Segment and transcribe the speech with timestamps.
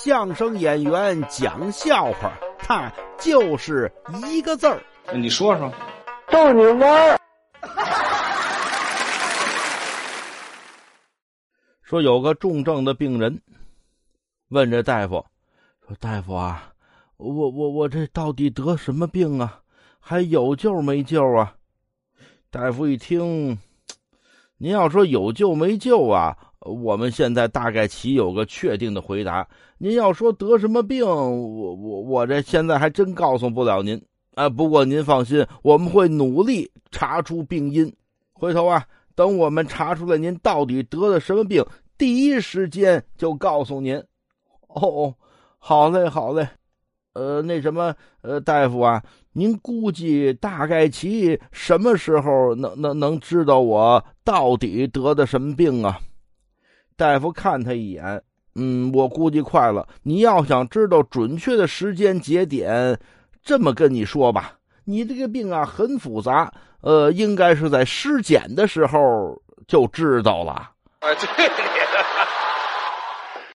[0.00, 3.92] 相声演员讲笑话，他就是
[4.30, 4.80] 一个字儿。
[5.12, 5.68] 你说说，
[6.30, 7.18] 逗你玩儿。
[11.82, 13.42] 说有个重症的病人
[14.50, 15.26] 问这大夫
[15.84, 16.72] 说：“大夫啊，
[17.16, 19.60] 我我我这到底得什么病啊？
[19.98, 21.56] 还有救没救啊？”
[22.50, 23.58] 大夫一听，
[24.58, 26.38] 您要说有救没救啊？
[26.60, 29.46] 我们现在大概其有个确定的回答。
[29.78, 34.00] 您要说得什么病，我我我这现在还真告诉不了您
[34.34, 34.48] 啊。
[34.48, 37.92] 不过您放心，我们会努力查出病因。
[38.32, 38.84] 回头啊，
[39.14, 41.64] 等我们查出来您到底得了什么病，
[41.96, 43.96] 第一时间就告诉您。
[44.68, 45.14] 哦，
[45.58, 46.48] 好嘞，好嘞。
[47.14, 55.98] 呃，那什么，呃，大夫啊，您估计大概其什么时候能能能知道我到底得的什么病啊？
[56.98, 58.20] 大夫看他一眼，
[58.56, 59.86] 嗯，我估计快了。
[60.02, 62.98] 你要想知道准确的时间节点，
[63.40, 70.72] 这么跟你说吧，你这个病啊很复杂，呃，应该是在尸检的时候就知道了。
[70.98, 71.48] 哎，对。